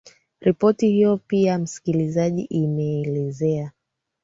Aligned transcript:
ripoti 0.41 0.87
hiyo 0.89 1.17
pia 1.17 1.57
msikilizaji 1.57 2.41
imeelezea 2.41 3.71